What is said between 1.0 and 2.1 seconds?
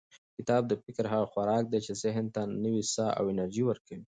هغه خوراک دی چې